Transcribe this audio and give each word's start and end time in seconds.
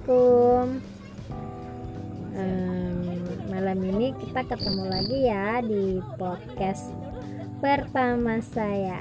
Assalamualaikum. 0.00 0.80
Um, 2.32 3.20
Malam 3.52 3.78
ini 3.84 4.16
kita 4.16 4.48
ketemu 4.48 4.84
lagi 4.88 5.18
ya 5.28 5.60
di 5.60 6.00
podcast 6.16 6.88
pertama 7.60 8.40
saya. 8.40 8.96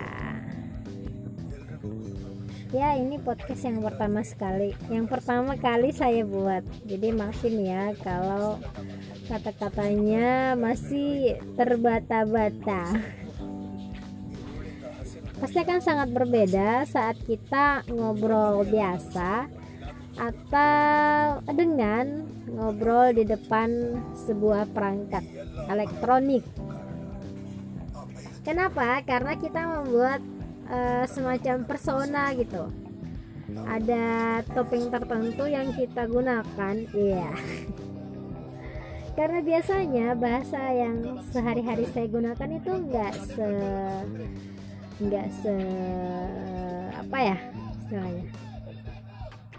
Ya 2.75 2.99
ini 2.99 3.15
podcast 3.15 3.63
yang 3.63 3.79
pertama 3.79 4.27
sekali. 4.27 4.75
Yang 4.91 5.07
pertama 5.07 5.55
kali 5.55 5.95
saya 5.95 6.27
buat. 6.27 6.67
Jadi 6.83 7.15
maafin 7.15 7.63
ya 7.63 7.95
kalau 8.03 8.59
kata-katanya 9.31 10.59
masih 10.59 11.39
terbata-bata. 11.55 12.91
Pasti 15.39 15.57
akan 15.63 15.79
sangat 15.79 16.11
berbeda 16.11 16.83
saat 16.83 17.15
kita 17.23 17.87
ngobrol 17.87 18.67
biasa 18.67 19.47
atau 20.19 21.39
dengan 21.47 22.27
ngobrol 22.51 23.15
di 23.15 23.23
depan 23.23 23.95
sebuah 24.27 24.67
perangkat 24.75 25.23
elektronik. 25.71 26.43
Kenapa? 28.43 28.99
Karena 29.07 29.39
kita 29.39 29.61
membuat 29.79 30.19
uh, 30.67 31.07
semacam 31.07 31.63
persona 31.63 32.35
gitu. 32.35 32.67
Ada 33.65 34.39
topeng 34.53 34.93
tertentu 34.93 35.49
yang 35.49 35.73
kita 35.73 36.05
gunakan, 36.05 36.75
iya. 36.93 37.31
Yeah. 37.31 37.35
Karena 39.17 39.43
biasanya 39.43 40.15
bahasa 40.15 40.61
yang 40.71 41.19
sehari-hari 41.33 41.83
saya 41.91 42.07
gunakan 42.07 42.49
itu 42.55 42.71
enggak 42.71 43.11
se 43.19 43.51
enggak 45.03 45.27
se 45.43 45.55
apa 46.95 47.17
ya 47.19 47.37
istilahnya 47.83 48.48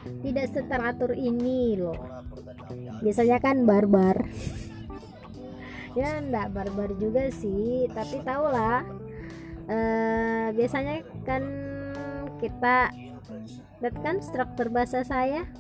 tidak 0.05 0.47
seteratur 0.53 1.13
ini 1.13 1.77
loh. 1.77 1.97
Biasanya 3.01 3.39
kan 3.41 3.65
barbar. 3.65 4.17
Ya 5.99 6.23
enggak 6.23 6.55
barbar 6.55 6.95
juga 7.03 7.35
sih 7.35 7.91
tapi 7.91 8.23
tahulah 8.23 8.87
eh, 9.67 10.55
biasanya 10.55 11.03
kan 11.27 11.43
kita 12.39 12.95
lihat 13.83 13.97
kan 13.99 14.23
struktur 14.23 14.71
bahasa 14.71 15.03
saya? 15.03 15.51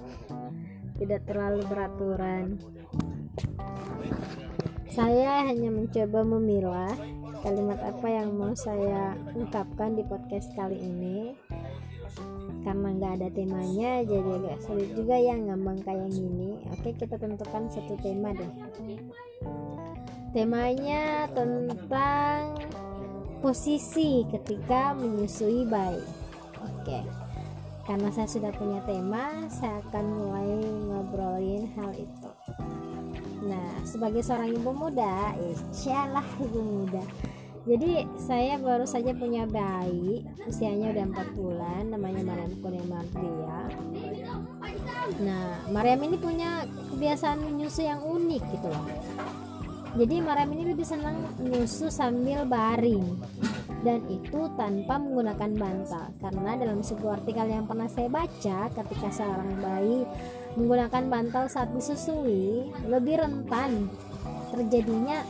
Tidak 1.03 1.27
terlalu 1.27 1.67
beraturan. 1.67 2.63
Saya 4.87 5.51
hanya 5.51 5.75
mencoba 5.75 6.23
memilah 6.23 6.95
kalimat 7.41 7.81
apa 7.81 8.07
yang 8.07 8.37
mau 8.37 8.53
saya 8.53 9.17
ungkapkan 9.33 9.97
di 9.97 10.05
podcast 10.05 10.53
kali 10.53 10.77
ini 10.77 11.33
karena 12.61 12.89
nggak 12.92 13.12
ada 13.20 13.28
temanya 13.33 14.05
jadi 14.05 14.30
agak 14.36 14.58
sulit 14.69 14.91
juga 14.92 15.16
ya 15.16 15.34
ngambang 15.36 15.80
kayak 15.80 16.08
gini. 16.12 16.61
Oke 16.77 16.92
kita 16.97 17.16
tentukan 17.16 17.69
satu 17.72 17.97
tema 18.05 18.36
deh. 18.36 18.53
Temanya 20.31 21.27
tentang 21.33 22.61
posisi 23.41 24.28
ketika 24.28 24.92
menyusui 24.94 25.64
bayi. 25.64 26.05
Oke 26.61 27.00
karena 27.91 28.06
saya 28.14 28.28
sudah 28.31 28.53
punya 28.55 28.78
tema 28.86 29.50
saya 29.50 29.83
akan 29.88 30.05
mulai 30.14 30.50
ngobrolin 30.86 31.64
hal 31.75 31.91
itu. 31.97 32.28
Nah 33.41 33.83
sebagai 33.83 34.22
seorang 34.22 34.53
ibu 34.53 34.70
muda 34.70 35.34
insya 35.41 36.06
ibu 36.38 36.61
muda 36.61 37.03
jadi 37.71 38.03
saya 38.19 38.59
baru 38.59 38.83
saja 38.83 39.15
punya 39.15 39.47
bayi 39.47 40.27
usianya 40.43 40.91
udah 40.91 41.07
4 41.23 41.39
bulan 41.39 41.83
namanya 41.95 42.27
Mariam 42.27 42.51
Kurnia 42.59 42.83
Mardia. 42.91 43.59
Nah 45.22 45.71
Mariam 45.71 46.03
ini 46.03 46.19
punya 46.19 46.67
kebiasaan 46.67 47.47
menyusu 47.47 47.87
yang 47.87 48.03
unik 48.03 48.43
gitu 48.59 48.67
loh. 48.67 48.87
Jadi 49.94 50.19
Mariam 50.19 50.50
ini 50.50 50.75
lebih 50.75 50.83
senang 50.83 51.15
menyusu 51.39 51.87
sambil 51.94 52.43
baring. 52.43 53.06
Dan 53.87 54.03
itu 54.11 54.50
tanpa 54.59 54.99
menggunakan 54.99 55.50
bantal. 55.55 56.11
Karena 56.19 56.59
dalam 56.59 56.83
sebuah 56.83 57.23
artikel 57.23 57.47
yang 57.55 57.71
pernah 57.71 57.87
saya 57.87 58.11
baca 58.11 58.67
ketika 58.67 59.09
seorang 59.15 59.62
bayi 59.62 60.03
menggunakan 60.59 61.06
bantal 61.06 61.47
saat 61.47 61.71
disusui 61.71 62.67
lebih 62.91 63.23
rentan 63.23 63.87
terjadinya 64.50 65.23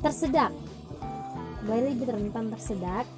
tersedak 0.00 0.63
bayi 1.64 1.96
lebih 1.96 2.12
rentan 2.12 2.52
tersedak 2.52 3.08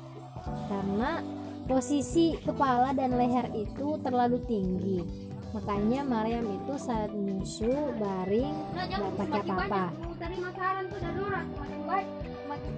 karena 0.71 1.23
posisi 1.67 2.39
kepala 2.47 2.95
dan 2.95 3.19
leher 3.19 3.51
itu 3.53 3.99
terlalu 4.01 4.39
tinggi. 4.47 5.03
Makanya 5.51 6.05
Mariam 6.05 6.47
itu 6.47 6.75
saat 6.79 7.11
menyusu 7.11 7.71
baring 7.99 8.55
nggak 8.77 9.12
pakai 9.19 9.41
apa-apa. 9.43 9.84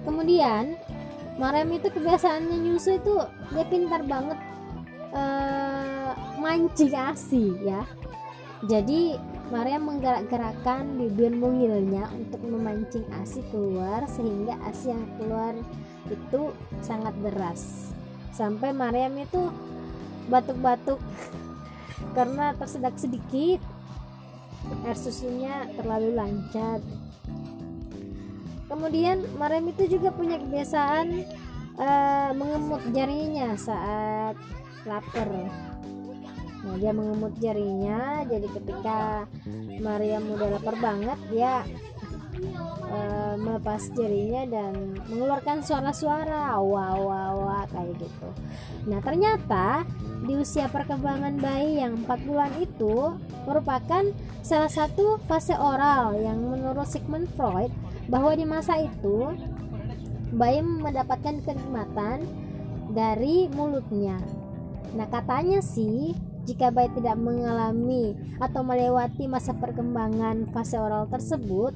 Kemudian 0.05 0.79
Mariam 1.37 1.69
itu 1.71 1.87
kebiasaannya 1.91 2.57
nyusu 2.67 2.99
itu 2.99 3.15
dia 3.53 3.65
pintar 3.67 4.01
banget 4.03 4.39
uh, 5.13 6.11
mancing 6.41 6.93
asi 6.95 7.53
ya. 7.63 7.85
Jadi 8.67 9.15
Maria 9.49 9.81
menggerak-gerakkan 9.81 10.93
bibir 10.93 11.33
mungilnya 11.33 12.05
untuk 12.13 12.37
memancing 12.45 13.01
ASI 13.17 13.41
keluar 13.49 14.05
sehingga 14.05 14.53
ASI 14.69 14.93
yang 14.93 15.09
keluar 15.17 15.57
itu 16.05 16.53
sangat 16.85 17.17
deras. 17.17 17.89
Sampai 18.29 18.77
Mariam 18.77 19.17
itu 19.17 19.49
batuk-batuk 20.29 21.01
karena 22.17 22.53
tersedak 22.61 22.93
sedikit. 23.01 23.57
Air 24.85 24.93
susunya 24.93 25.65
terlalu 25.73 26.13
lancar. 26.13 26.77
Kemudian 28.69 29.25
Mariam 29.41 29.65
itu 29.65 29.97
juga 29.97 30.13
punya 30.13 30.37
kebiasaan 30.37 31.25
uh, 31.73 32.31
mengemut 32.37 32.85
jarinya 32.93 33.57
saat 33.57 34.37
lapar 34.85 35.25
Nah, 36.59 36.75
dia 36.75 36.91
mengemut 36.91 37.33
jarinya, 37.39 38.27
jadi 38.27 38.47
ketika 38.51 39.23
Maria 39.79 40.19
udah 40.19 40.49
lapar 40.59 40.75
banget, 40.75 41.19
dia 41.31 41.63
uh, 42.91 43.35
melepas 43.39 43.81
jarinya 43.95 44.43
dan 44.47 44.97
mengeluarkan 45.07 45.63
suara-suara 45.63 46.57
wah 46.59 46.95
wah 46.99 47.29
wah 47.35 47.63
kayak 47.71 47.95
gitu. 47.99 48.29
Nah, 48.91 48.99
ternyata 48.99 49.87
di 50.27 50.35
usia 50.35 50.67
perkembangan 50.67 51.39
bayi 51.39 51.79
yang 51.79 52.03
4 52.03 52.27
bulan 52.27 52.51
itu 52.59 53.15
merupakan 53.47 54.03
salah 54.43 54.71
satu 54.71 55.15
fase 55.31 55.55
oral 55.55 56.19
yang 56.19 56.43
menurut 56.43 56.87
Sigmund 56.87 57.31
Freud 57.39 57.71
bahwa 58.11 58.35
di 58.35 58.43
masa 58.43 58.83
itu 58.83 59.31
bayi 60.35 60.61
mendapatkan 60.61 61.41
kenikmatan 61.41 62.25
dari 62.91 63.47
mulutnya. 63.53 64.17
Nah, 64.97 65.05
katanya 65.05 65.61
sih 65.61 66.17
jika 66.47 66.71
bayi 66.71 66.89
tidak 66.95 67.17
mengalami 67.19 68.15
atau 68.39 68.61
melewati 68.63 69.27
masa 69.27 69.51
perkembangan 69.55 70.49
fase 70.53 70.79
oral 70.79 71.07
tersebut, 71.11 71.75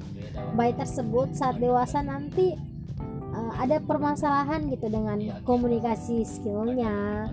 bayi 0.56 0.72
tersebut 0.76 1.36
saat 1.36 1.60
dewasa 1.60 2.00
nanti 2.00 2.56
uh, 3.34 3.52
ada 3.60 3.82
permasalahan 3.82 4.66
gitu 4.70 4.86
dengan 4.88 5.42
komunikasi 5.42 6.24
skillnya, 6.24 7.28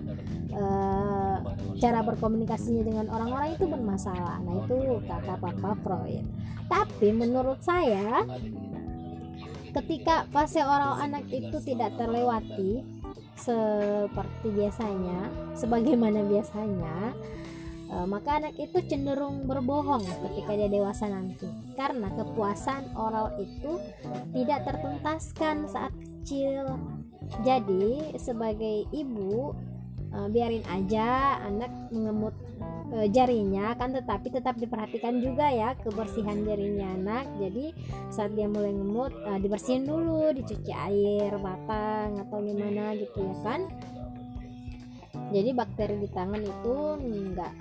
uh, 0.54 1.36
cara 1.78 2.00
berkomunikasinya 2.04 2.82
dengan 2.84 3.06
orang-orang 3.10 3.56
itu 3.56 3.66
bermasalah. 3.66 4.38
Nah 4.42 4.54
itu 4.66 5.00
kata 5.06 5.34
Papa 5.40 5.72
Freud. 5.82 6.24
Tapi 6.70 7.08
menurut 7.12 7.60
saya, 7.60 8.24
ketika 9.76 10.24
fase 10.32 10.60
oral 10.64 11.00
anak 11.00 11.28
itu 11.28 11.60
tidak 11.60 11.96
terlewati, 12.00 13.01
seperti 13.36 14.48
biasanya, 14.54 15.30
sebagaimana 15.58 16.22
biasanya, 16.26 17.14
e, 17.90 17.96
maka 18.06 18.38
anak 18.38 18.54
itu 18.58 18.78
cenderung 18.86 19.44
berbohong 19.50 20.04
ketika 20.04 20.52
dia 20.54 20.70
dewasa 20.70 21.10
nanti, 21.10 21.48
karena 21.74 22.08
kepuasan 22.14 22.92
oral 22.94 23.34
itu 23.40 23.82
tidak 24.36 24.68
tertuntaskan 24.68 25.66
saat 25.66 25.92
kecil. 25.98 26.78
Jadi, 27.42 28.14
sebagai 28.20 28.86
ibu, 28.94 29.56
e, 30.12 30.18
biarin 30.30 30.64
aja 30.70 31.40
anak 31.42 31.70
mengemut 31.90 32.36
e, 32.92 33.08
jarinya 33.08 33.72
kan 33.74 33.96
tetapi 33.96 34.28
tetap 34.28 34.60
diperhatikan 34.60 35.18
juga 35.18 35.48
ya 35.48 35.74
kebersihan 35.80 36.44
jarinya 36.44 36.92
anak. 36.94 37.24
Jadi 37.40 37.72
saat 38.12 38.36
dia 38.36 38.46
mulai 38.46 38.76
ngemut 38.76 39.12
e, 39.16 39.30
dibersihin 39.40 39.88
dulu 39.88 40.30
dicuci 40.36 40.72
air 40.72 41.32
batang 41.40 42.20
atau 42.22 42.38
gimana 42.44 42.92
gitu 43.00 43.18
ya 43.24 43.34
kan. 43.42 43.60
Jadi 45.32 45.50
bakteri 45.56 45.96
di 45.96 46.08
tangan 46.12 46.42
itu 46.44 46.76
nggak 47.00 47.54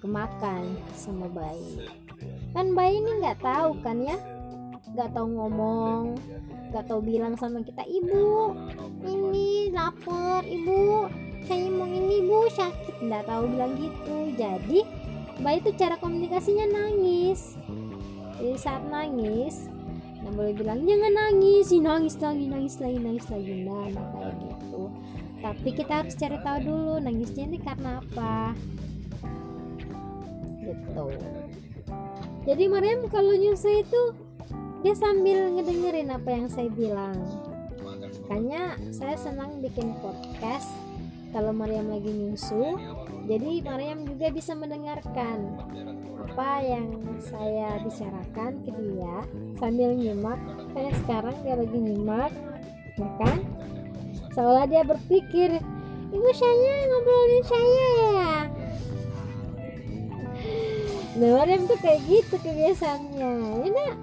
kemakan 0.00 0.64
sama 0.96 1.28
bayi. 1.28 1.86
Kan 2.56 2.72
bayi 2.72 3.04
ini 3.04 3.20
nggak 3.20 3.44
tahu 3.44 3.76
kan 3.84 4.00
ya 4.00 4.16
nggak 4.92 5.08
tahu 5.16 5.24
ngomong 5.24 6.20
nggak 6.68 6.84
tahu 6.84 7.00
bilang 7.00 7.32
sama 7.36 7.64
kita 7.64 7.80
ibu 7.88 8.52
ini 9.08 9.72
lapar 9.72 10.44
ibu 10.44 11.08
saya 11.46 11.68
mau 11.68 11.88
ini 11.88 12.24
bu 12.26 12.46
sakit. 12.50 13.02
Nggak 13.02 13.24
tahu 13.26 13.42
bilang 13.50 13.72
gitu. 13.78 14.16
Jadi 14.38 14.80
bayi 15.42 15.58
itu 15.58 15.70
cara 15.74 15.96
komunikasinya 15.98 16.66
nangis. 16.70 17.58
Jadi 18.38 18.56
saat 18.58 18.82
nangis 18.86 19.70
nggak 20.22 20.34
boleh 20.38 20.54
bilang 20.54 20.86
jangan 20.86 21.12
nangis 21.18 21.66
sih 21.66 21.82
nangis 21.82 22.14
lagi 22.22 22.46
nangis 22.46 22.78
lagi 22.78 22.98
nangis 23.02 23.26
lagi. 23.26 23.52
Nah 23.66 23.86
kayak 23.90 24.34
gitu. 24.38 24.82
Tapi 25.42 25.68
kita 25.74 25.92
harus 26.02 26.14
cari 26.14 26.38
tahu 26.38 26.58
dulu 26.62 26.94
nangisnya 27.02 27.44
ini 27.50 27.58
karena 27.58 27.98
apa. 27.98 28.54
Gitu. 30.62 31.06
Jadi 32.42 32.64
Mariam 32.70 33.06
kalau 33.10 33.34
nyusu 33.34 33.82
itu 33.82 34.02
dia 34.86 34.94
sambil 34.94 35.50
ngedengerin 35.58 36.10
apa 36.14 36.30
yang 36.30 36.46
saya 36.46 36.70
bilang. 36.70 37.18
Makanya 38.22 38.78
saya 38.94 39.18
senang 39.18 39.58
bikin 39.58 39.94
podcast 39.98 40.70
kalau 41.32 41.50
Mariam 41.56 41.88
lagi 41.88 42.12
nyusu 42.12 42.76
jadi 43.26 43.62
Mariam 43.62 44.04
juga 44.04 44.28
bisa 44.34 44.52
mendengarkan 44.52 45.56
apa 46.32 46.64
yang 46.64 46.88
saya 47.22 47.76
bicarakan 47.84 48.64
ke 48.64 48.70
dia 48.72 49.16
sambil 49.60 49.94
nyimak. 49.94 50.40
Kayak 50.72 50.94
sekarang 51.04 51.36
dia 51.44 51.54
lagi 51.54 51.78
nyimak 51.78 52.32
ya 52.98 53.08
kan? 53.20 53.38
Seolah 54.32 54.64
dia 54.66 54.82
berpikir 54.82 55.60
ibu 56.10 56.30
saya 56.32 56.74
ngobrolin 56.88 57.44
saya 57.46 57.88
ya? 57.94 58.34
Nah 61.20 61.30
Mariam 61.38 61.68
tuh 61.68 61.78
kayak 61.78 62.00
gitu 62.10 62.34
kebiasaannya. 62.42 63.32
Ya 63.62 63.68
nak 63.70 63.96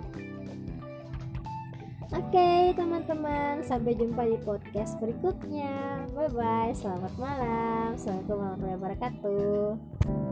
Oke 2.10 2.26
okay, 2.34 2.74
teman-teman 2.74 3.62
sampai 3.62 3.94
jumpa 3.94 4.26
di 4.26 4.42
podcast 4.42 4.98
berikutnya. 4.98 6.10
Bye 6.18 6.34
bye 6.34 6.74
selamat 6.74 7.14
malam. 7.22 7.94
Assalamualaikum 7.94 8.34
warahmatullahi 8.34 8.78
wabarakatuh 8.82 10.29